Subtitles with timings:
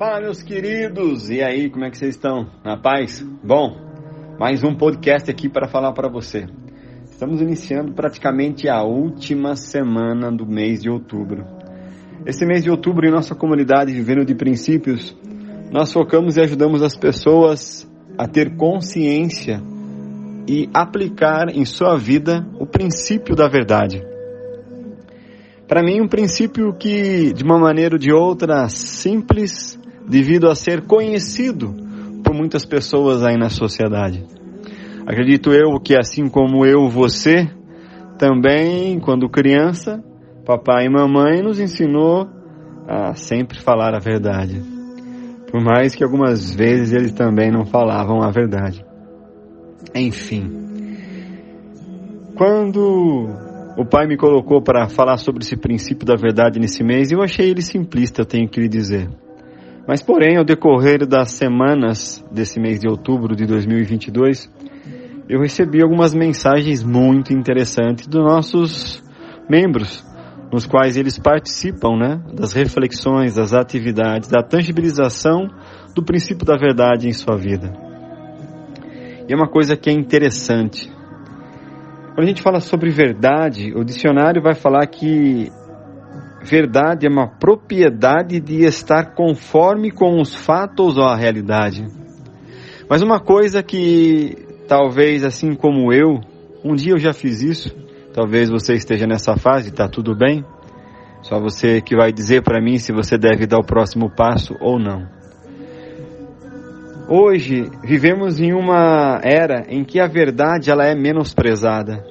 [0.00, 1.28] Fala, meus queridos!
[1.28, 2.46] E aí, como é que vocês estão?
[2.64, 3.22] Na paz?
[3.44, 3.76] Bom,
[4.38, 6.46] mais um podcast aqui para falar para você.
[7.04, 11.44] Estamos iniciando praticamente a última semana do mês de outubro.
[12.24, 15.14] Esse mês de outubro, em nossa comunidade Vivendo de Princípios,
[15.70, 17.86] nós focamos e ajudamos as pessoas
[18.16, 19.60] a ter consciência
[20.48, 24.02] e aplicar em sua vida o princípio da verdade.
[25.68, 29.78] Para mim, um princípio que, de uma maneira ou de outra, simples,
[30.10, 31.72] devido a ser conhecido
[32.24, 34.24] por muitas pessoas aí na sociedade.
[35.06, 37.48] Acredito eu que, assim como eu, você,
[38.18, 40.02] também, quando criança,
[40.44, 42.28] papai e mamãe nos ensinou
[42.88, 44.60] a sempre falar a verdade.
[45.50, 48.84] Por mais que algumas vezes eles também não falavam a verdade.
[49.94, 50.50] Enfim.
[52.34, 53.28] Quando
[53.76, 57.48] o pai me colocou para falar sobre esse princípio da verdade nesse mês, eu achei
[57.48, 59.08] ele simplista, tenho que lhe dizer.
[59.90, 64.48] Mas, porém, ao decorrer das semanas desse mês de outubro de 2022,
[65.28, 69.02] eu recebi algumas mensagens muito interessantes dos nossos
[69.48, 70.06] membros,
[70.52, 75.48] nos quais eles participam né, das reflexões, das atividades, da tangibilização
[75.92, 77.72] do princípio da verdade em sua vida.
[79.28, 80.88] E é uma coisa que é interessante.
[82.14, 85.50] Quando a gente fala sobre verdade, o dicionário vai falar que
[86.42, 91.86] verdade é uma propriedade de estar conforme com os fatos ou a realidade.
[92.88, 96.20] Mas uma coisa que talvez assim como eu,
[96.64, 97.74] um dia eu já fiz isso,
[98.12, 100.44] talvez você esteja nessa fase, está tudo bem.
[101.22, 104.78] Só você que vai dizer para mim se você deve dar o próximo passo ou
[104.78, 105.06] não.
[107.08, 112.04] Hoje vivemos em uma era em que a verdade ela é menosprezada.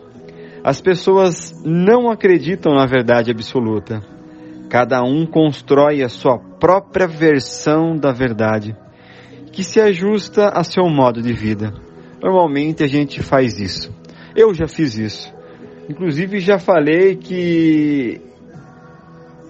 [0.64, 4.02] As pessoas não acreditam na verdade absoluta.
[4.70, 8.76] Cada um constrói a sua própria versão da verdade,
[9.52, 11.74] que se ajusta a seu modo de vida.
[12.22, 13.92] Normalmente a gente faz isso.
[14.36, 15.34] Eu já fiz isso.
[15.90, 18.22] Inclusive já falei que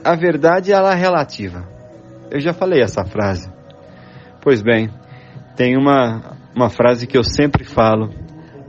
[0.04, 1.68] a verdade ela é relativa.
[2.32, 3.52] Eu já falei essa frase.
[4.42, 4.90] Pois bem,
[5.58, 8.10] tem uma, uma frase que eu sempre falo: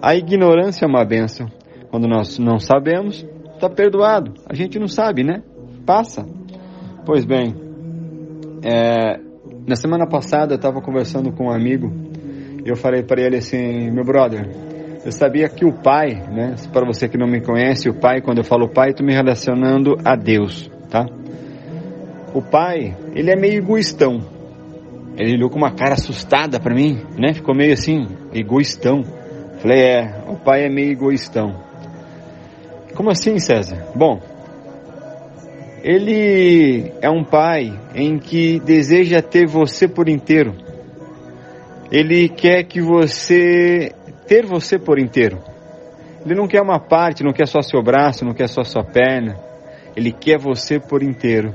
[0.02, 1.46] a ignorância é uma benção.
[1.90, 4.34] Quando nós não sabemos, está perdoado.
[4.48, 5.42] A gente não sabe, né?
[5.86, 6.39] Passa.
[7.12, 7.56] Pois bem,
[8.62, 9.18] é,
[9.66, 11.92] na semana passada eu estava conversando com um amigo
[12.64, 14.48] e eu falei para ele assim, meu brother,
[15.04, 16.54] eu sabia que o pai, né?
[16.72, 19.96] Para você que não me conhece, o pai, quando eu falo pai, estou me relacionando
[20.04, 21.04] a Deus, tá?
[22.32, 24.20] O pai, ele é meio egoístão.
[25.18, 27.34] Ele olhou com uma cara assustada para mim, né?
[27.34, 29.02] Ficou meio assim, egoístão.
[29.58, 31.56] Falei, é, o pai é meio egoístão.
[32.94, 33.88] Como assim, César?
[33.96, 34.20] Bom,
[35.82, 40.54] ele é um pai em que deseja ter você por inteiro.
[41.90, 43.92] Ele quer que você
[44.28, 45.38] ter você por inteiro.
[46.24, 49.36] Ele não quer uma parte, não quer só seu braço, não quer só sua perna.
[49.96, 51.54] Ele quer você por inteiro.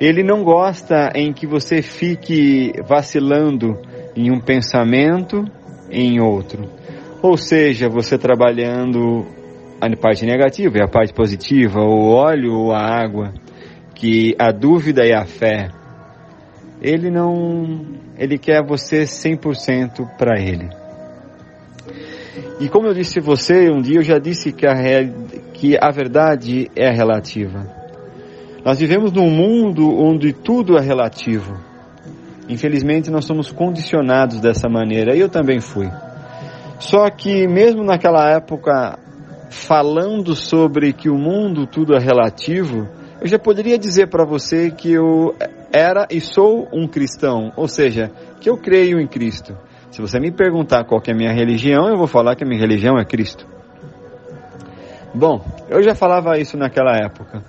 [0.00, 3.78] Ele não gosta em que você fique vacilando
[4.16, 5.44] em um pensamento,
[5.90, 6.68] em outro.
[7.22, 9.24] Ou seja, você trabalhando
[9.80, 13.32] a parte negativa e a parte positiva, o óleo ou a água
[14.02, 15.70] que a dúvida e a fé,
[16.82, 17.86] ele não,
[18.18, 20.68] ele quer você 100% para ele.
[22.58, 24.74] E como eu disse a você, um dia eu já disse que a,
[25.54, 27.64] que a verdade é relativa.
[28.64, 31.56] Nós vivemos num mundo onde tudo é relativo.
[32.48, 35.88] Infelizmente nós somos condicionados dessa maneira, eu também fui.
[36.80, 38.98] Só que mesmo naquela época,
[39.48, 44.92] falando sobre que o mundo tudo é relativo, eu já poderia dizer para você que
[44.92, 45.32] eu
[45.72, 48.10] era e sou um cristão, ou seja,
[48.40, 49.56] que eu creio em Cristo.
[49.92, 52.60] Se você me perguntar qual é a minha religião, eu vou falar que a minha
[52.60, 53.46] religião é Cristo.
[55.14, 57.44] Bom, eu já falava isso naquela época,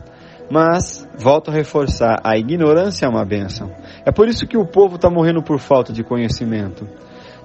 [0.47, 3.71] mas volto a reforçar: a ignorância é uma benção.
[4.05, 6.87] É por isso que o povo está morrendo por falta de conhecimento.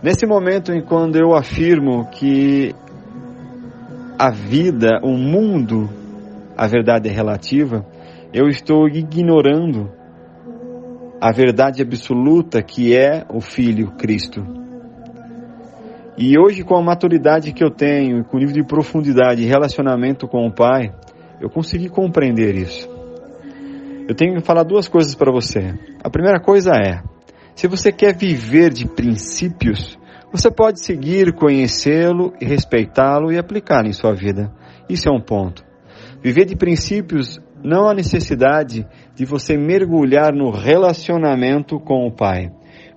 [0.02, 2.74] Nesse momento em quando eu afirmo que
[4.18, 5.88] a vida, o mundo,
[6.54, 7.86] a verdade é relativa,
[8.32, 9.90] eu estou ignorando
[11.20, 14.44] a verdade absoluta que é o Filho Cristo.
[16.16, 20.26] E hoje, com a maturidade que eu tenho, com o nível de profundidade e relacionamento
[20.26, 20.92] com o Pai,
[21.40, 22.88] eu consegui compreender isso.
[24.08, 25.74] Eu tenho que falar duas coisas para você.
[26.02, 27.02] A primeira coisa é:
[27.54, 29.98] se você quer viver de princípios,
[30.32, 34.52] você pode seguir, conhecê-lo, respeitá-lo e aplicá-lo em sua vida.
[34.88, 35.64] Isso é um ponto.
[36.22, 42.50] Viver de princípios não há necessidade de você mergulhar no relacionamento com o Pai,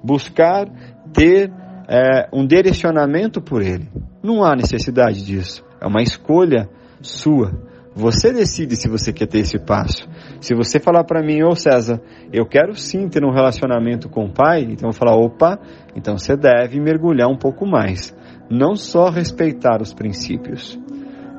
[0.04, 0.68] buscar
[1.14, 1.52] ter
[1.88, 3.88] é, um direcionamento por Ele.
[4.24, 5.64] Não há necessidade disso.
[5.82, 6.70] É uma escolha
[7.02, 7.52] sua.
[7.94, 10.08] Você decide se você quer ter esse passo.
[10.40, 14.34] Se você falar para mim, ô César, eu quero sim ter um relacionamento com o
[14.34, 15.60] Pai, então eu vou falar, opa,
[15.96, 18.16] então você deve mergulhar um pouco mais.
[18.50, 20.80] Não só respeitar os princípios.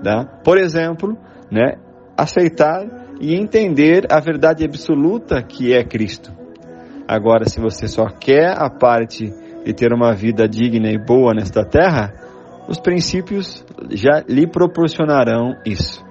[0.04, 0.24] Tá?
[0.44, 1.16] Por exemplo,
[1.50, 1.76] né,
[2.16, 6.32] aceitar e entender a verdade absoluta que é Cristo.
[7.06, 9.32] Agora, se você só quer a parte
[9.64, 12.12] de ter uma vida digna e boa nesta terra,
[12.68, 16.04] os princípios já lhe proporcionarão isso.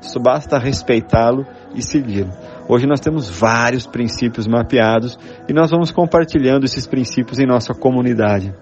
[0.00, 2.32] Só basta respeitá-lo e segui-lo.
[2.68, 5.16] Hoje nós temos vários princípios mapeados
[5.48, 8.52] e nós vamos compartilhando esses princípios em nossa comunidade.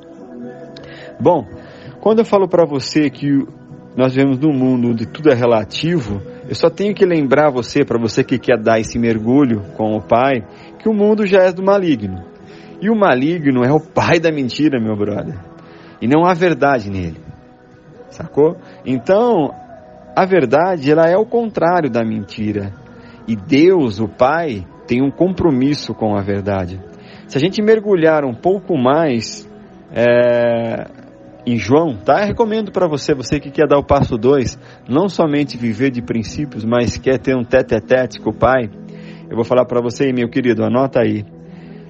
[1.18, 1.46] Bom,
[2.00, 3.46] quando eu falo para você que
[3.96, 8.00] nós vivemos num mundo onde tudo é relativo, eu só tenho que lembrar você, para
[8.00, 10.42] você que quer dar esse mergulho com o Pai,
[10.78, 12.24] que o mundo já é do maligno.
[12.80, 15.36] E o maligno é o pai da mentira, meu brother.
[16.00, 17.20] E não há verdade nele.
[18.08, 18.56] Sacou?
[18.86, 19.52] Então,
[20.16, 22.72] a verdade, ela é o contrário da mentira.
[23.26, 26.80] E Deus, o Pai, tem um compromisso com a verdade.
[27.26, 29.48] Se a gente mergulhar um pouco mais
[29.92, 30.86] é,
[31.52, 32.20] em João, tá?
[32.20, 34.58] Eu recomendo para você, você que quer dar o passo 2,
[34.88, 38.70] não somente viver de princípios, mas quer ter um tete-a-tete com o Pai.
[39.30, 41.24] Eu vou falar para você, meu querido, anota aí.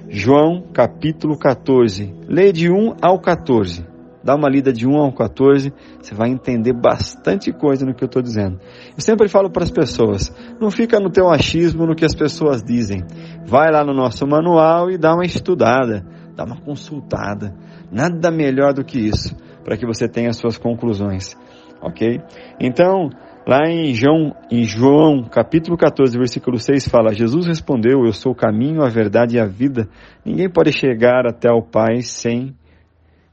[0.07, 2.13] João capítulo 14.
[2.27, 3.85] Lê de 1 ao 14.
[4.23, 8.07] Dá uma lida de 1 ao 14, você vai entender bastante coisa no que eu
[8.07, 8.59] estou dizendo.
[8.95, 12.61] Eu sempre falo para as pessoas, não fica no teu achismo no que as pessoas
[12.61, 13.03] dizem.
[13.45, 17.55] Vai lá no nosso manual e dá uma estudada, dá uma consultada.
[17.91, 19.35] Nada melhor do que isso,
[19.69, 21.37] para que você tenha as suas conclusões.
[21.79, 22.19] Ok?
[22.59, 23.11] Então,
[23.47, 28.35] Lá em João, em João, capítulo 14, versículo 6, fala: Jesus respondeu: Eu sou o
[28.35, 29.89] caminho, a verdade e a vida.
[30.23, 32.53] Ninguém pode chegar até o Pai sem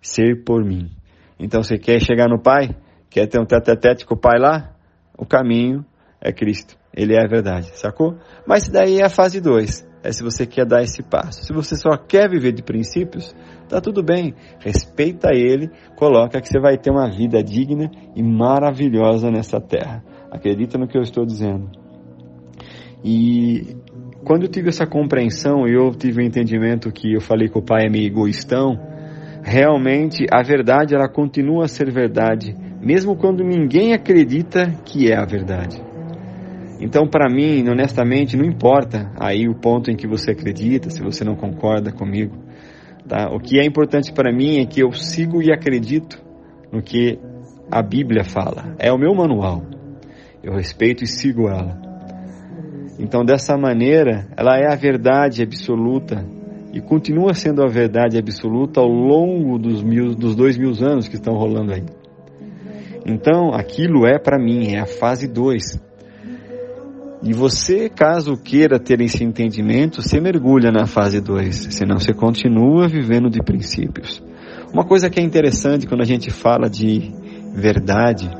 [0.01, 0.91] ser por mim.
[1.39, 2.75] Então, você quer chegar no Pai?
[3.11, 4.75] Quer ter um tete com o Pai lá?
[5.19, 5.85] O caminho
[6.19, 6.79] é Cristo.
[6.97, 8.17] Ele é a verdade, sacou?
[8.47, 9.87] Mas daí é a fase 2.
[10.03, 11.45] É se você quer dar esse passo.
[11.45, 13.35] Se você só quer viver de princípios,
[13.69, 14.35] tá tudo bem.
[14.61, 20.03] Respeita ele, coloca que você vai ter uma vida digna e maravilhosa nessa terra.
[20.31, 21.69] Acredita no que eu estou dizendo.
[23.05, 23.77] E
[24.25, 27.59] quando eu tive essa compreensão e eu tive o um entendimento que eu falei que
[27.59, 28.79] o pai é meio egoístão,
[29.43, 35.25] realmente a verdade ela continua a ser verdade, mesmo quando ninguém acredita que é a
[35.25, 35.86] verdade.
[36.79, 41.25] Então, para mim, honestamente, não importa aí o ponto em que você acredita, se você
[41.25, 42.37] não concorda comigo.
[43.09, 43.31] Tá?
[43.33, 46.23] O que é importante para mim é que eu sigo e acredito
[46.71, 47.19] no que
[47.71, 48.75] a Bíblia fala.
[48.79, 49.63] É o meu manual.
[50.43, 51.81] Eu respeito e sigo ela.
[52.99, 56.25] Então, dessa maneira, ela é a verdade absoluta
[56.73, 61.17] e continua sendo a verdade absoluta ao longo dos, mil, dos dois mil anos que
[61.17, 61.85] estão rolando aí.
[63.05, 65.86] Então, aquilo é para mim, é a fase 2.
[67.27, 72.87] E você, caso queira ter esse entendimento, você mergulha na fase 2, senão você continua
[72.87, 74.23] vivendo de princípios.
[74.73, 77.13] Uma coisa que é interessante quando a gente fala de
[77.53, 78.31] verdade,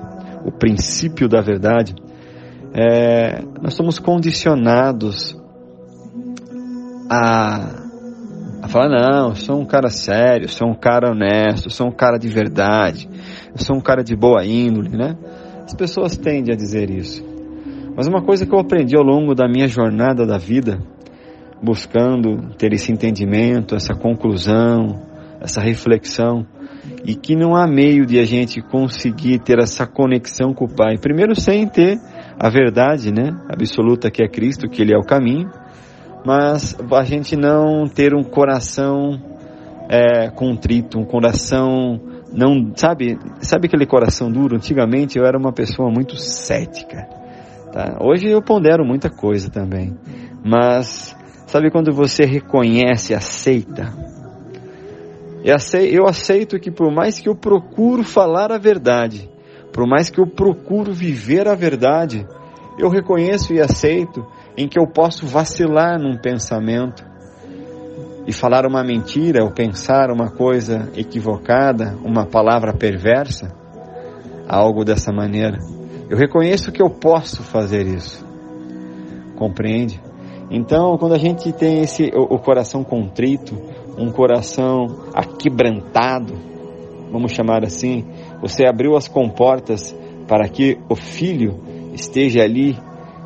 [0.45, 1.97] o princípio da verdade,
[2.73, 5.37] é, nós somos condicionados
[7.11, 7.89] a,
[8.63, 11.89] a falar, não, eu sou um cara sério, eu sou um cara honesto, eu sou
[11.89, 13.09] um cara de verdade,
[13.53, 15.17] eu sou um cara de boa índole, né?
[15.65, 17.26] As pessoas tendem a dizer isso.
[17.97, 20.79] Mas uma coisa que eu aprendi ao longo da minha jornada da vida,
[21.63, 25.01] buscando ter esse entendimento, essa conclusão,
[25.41, 26.47] essa reflexão,
[27.07, 30.99] e que não há meio de a gente conseguir ter essa conexão com o Pai.
[30.99, 31.97] Primeiro, sem ter
[32.39, 35.51] a verdade, né, absoluta que é Cristo, que Ele é o caminho,
[36.23, 39.19] mas a gente não ter um coração
[39.89, 41.99] é, contrito, um coração
[42.31, 44.57] não, sabe, sabe aquele coração duro?
[44.57, 47.16] Antigamente eu era uma pessoa muito cética
[47.77, 47.99] Tá?
[48.01, 49.95] Hoje eu pondero muita coisa também,
[50.43, 51.15] mas
[51.47, 53.93] sabe quando você reconhece, aceita?
[55.45, 59.29] Eu aceito que por mais que eu procuro falar a verdade,
[59.75, 62.27] por mais que eu procuro viver a verdade,
[62.79, 67.05] eu reconheço e aceito em que eu posso vacilar num pensamento
[68.27, 73.55] e falar uma mentira ou pensar uma coisa equivocada, uma palavra perversa,
[74.49, 75.76] algo dessa maneira.
[76.09, 78.25] Eu reconheço que eu posso fazer isso.
[79.37, 80.01] Compreende?
[80.51, 83.57] Então, quando a gente tem esse o, o coração contrito,
[83.99, 86.35] um coração aquebrantado,
[87.11, 88.05] vamos chamar assim,
[88.41, 89.97] você abriu as comportas
[90.29, 91.61] para que o filho
[91.93, 92.77] esteja ali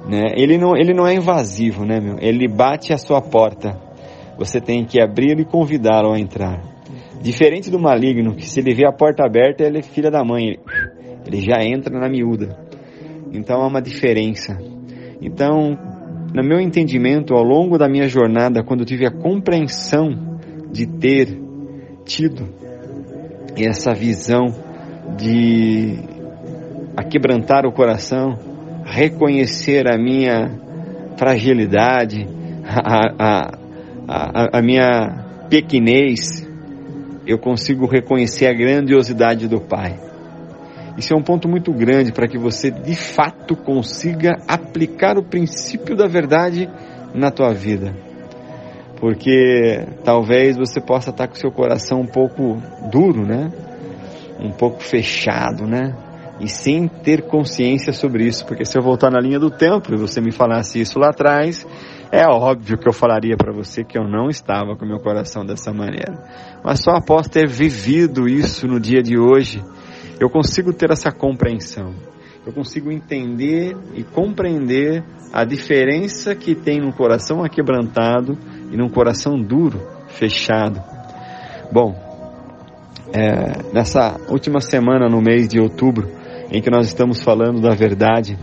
[0.09, 0.33] Né?
[0.35, 2.17] Ele, não, ele não é invasivo, né, meu?
[2.19, 3.79] Ele bate a sua porta.
[4.39, 6.63] Você tem que abrir e convidá-lo a entrar.
[7.21, 10.59] Diferente do maligno, que se ele vê a porta aberta, ele é filha da mãe.
[11.27, 12.57] Ele, já entra na miúda.
[13.33, 14.59] Então há uma diferença.
[15.21, 15.79] Então,
[16.35, 20.39] no meu entendimento, ao longo da minha jornada, quando eu tive a compreensão
[20.73, 21.39] de ter
[22.05, 22.49] tido
[23.57, 24.47] essa visão
[25.17, 25.99] de
[26.97, 28.39] aquebrantar o coração,
[28.85, 30.51] reconhecer a minha
[31.17, 32.27] fragilidade,
[32.65, 33.59] a, a,
[34.09, 36.49] a, a minha pequenez,
[37.27, 40.10] eu consigo reconhecer a grandiosidade do Pai.
[40.97, 45.97] Isso é um ponto muito grande para que você de fato consiga aplicar o princípio
[45.97, 46.69] da verdade
[47.15, 47.95] na tua vida.
[48.99, 53.51] Porque talvez você possa estar com seu coração um pouco duro, né?
[54.39, 55.97] Um pouco fechado, né?
[56.39, 59.97] E sem ter consciência sobre isso, porque se eu voltar na linha do tempo e
[59.97, 61.67] você me falasse isso lá atrás,
[62.11, 65.73] é óbvio que eu falaria para você que eu não estava com meu coração dessa
[65.73, 66.19] maneira.
[66.65, 69.63] Mas só após ter vivido isso no dia de hoje,
[70.21, 71.95] eu consigo ter essa compreensão.
[72.47, 78.37] Eu consigo entender e compreender a diferença que tem num coração aquebrantado
[78.71, 80.83] e num coração duro, fechado.
[81.73, 81.95] Bom,
[83.13, 86.09] é, nessa última semana, no mês de outubro,
[86.53, 88.39] em que nós estamos falando da verdade,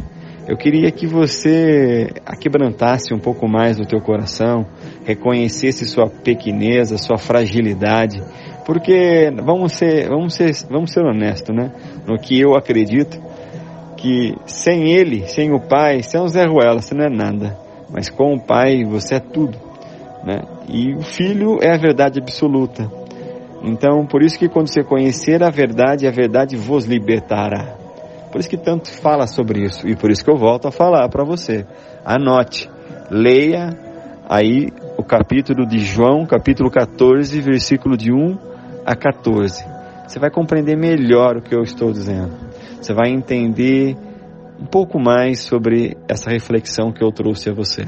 [0.47, 4.65] eu queria que você aquebrantasse um pouco mais do teu coração,
[5.05, 8.21] reconhecesse sua pequeneza, sua fragilidade,
[8.67, 11.71] porque vamos ser, vamos ser, vamos ser honestos, né?
[12.05, 13.17] No que eu acredito
[13.95, 17.57] que sem ele, sem o Pai, sem o Zé Ruela, você não é nada,
[17.89, 19.57] mas com o Pai você é tudo,
[20.21, 20.41] né?
[20.67, 22.91] E o Filho é a verdade absoluta.
[23.63, 27.77] Então, por isso que quando você conhecer a verdade, a verdade vos libertará.
[28.29, 31.07] Por isso que tanto fala sobre isso e por isso que eu volto a falar
[31.07, 31.65] para você.
[32.03, 32.69] Anote,
[33.09, 33.69] leia
[34.27, 38.56] aí o capítulo de João, capítulo 14, versículo de 1
[38.87, 39.65] a 14.
[40.07, 42.31] Você vai compreender melhor o que eu estou dizendo.
[42.81, 43.97] Você vai entender
[44.57, 47.83] um pouco mais sobre essa reflexão que eu trouxe a você.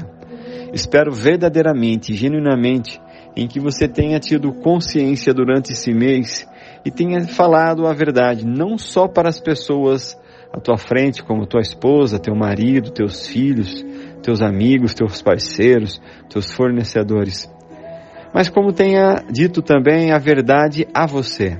[0.74, 3.00] Espero verdadeiramente, genuinamente,
[3.34, 6.46] em que você tenha tido consciência durante esse mês
[6.84, 10.18] e tenha falado a verdade, não só para as pessoas
[10.52, 13.82] à tua frente, como tua esposa, teu marido, teus filhos,
[14.22, 17.50] teus amigos, teus parceiros, teus fornecedores.
[18.32, 21.58] Mas como tenha dito também a verdade a você.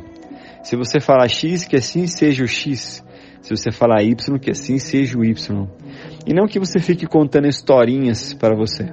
[0.62, 3.04] Se você falar X, que assim seja o X.
[3.40, 5.66] Se você falar Y, que assim seja o Y.
[6.26, 8.92] E não que você fique contando historinhas para você.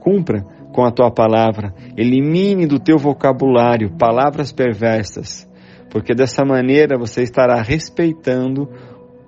[0.00, 0.42] Cumpra
[0.72, 1.72] com a tua palavra.
[1.96, 5.46] Elimine do teu vocabulário palavras perversas
[5.96, 8.68] porque dessa maneira você estará respeitando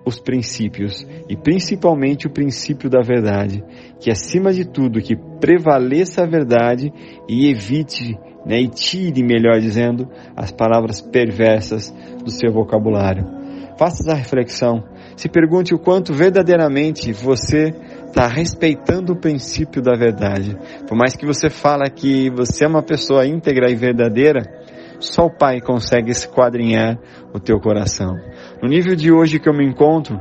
[0.09, 3.63] os princípios e principalmente o princípio da verdade,
[4.01, 6.93] que acima de tudo que prevaleça a verdade
[7.29, 13.39] e evite, né, e tire, melhor dizendo, as palavras perversas do seu vocabulário.
[13.79, 14.83] Faça essa reflexão.
[15.17, 17.73] Se pergunte o quanto verdadeiramente você
[18.07, 20.57] está respeitando o princípio da verdade.
[20.89, 24.43] Por mais que você fale que você é uma pessoa íntegra e verdadeira,
[24.99, 26.99] só o Pai consegue esquadrinhar
[27.33, 28.17] o teu coração.
[28.63, 30.19] No nível de hoje que eu me encontro,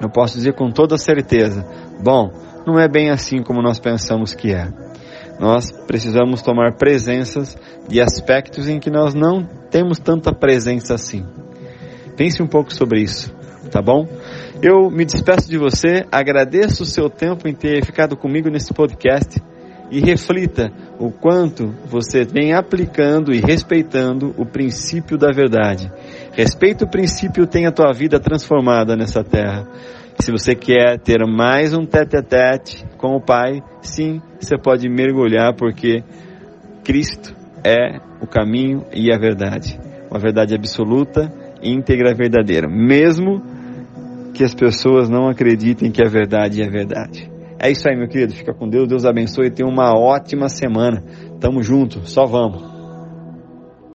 [0.00, 1.66] eu posso dizer com toda certeza:
[2.02, 2.30] bom,
[2.66, 4.68] não é bem assim como nós pensamos que é.
[5.38, 7.56] Nós precisamos tomar presenças
[7.88, 11.26] de aspectos em que nós não temos tanta presença assim.
[12.16, 13.34] Pense um pouco sobre isso,
[13.70, 14.06] tá bom?
[14.62, 19.42] Eu me despeço de você, agradeço o seu tempo em ter ficado comigo nesse podcast
[19.90, 25.90] e reflita o quanto você vem aplicando e respeitando o princípio da verdade.
[26.32, 29.68] Respeita o princípio, tenha a tua vida transformada nessa terra.
[30.18, 34.88] Se você quer ter mais um tete a tete com o Pai, sim, você pode
[34.88, 36.02] mergulhar porque
[36.82, 37.34] Cristo
[37.64, 39.78] é o caminho e a verdade.
[40.10, 41.30] Uma verdade absoluta,
[41.62, 42.66] íntegra, verdadeira.
[42.66, 43.42] Mesmo
[44.32, 47.30] que as pessoas não acreditem que a verdade é verdade.
[47.58, 48.32] É isso aí, meu querido.
[48.32, 48.88] Fica com Deus.
[48.88, 51.02] Deus abençoe e tenha uma ótima semana.
[51.38, 52.08] Tamo junto.
[52.08, 52.71] Só vamos.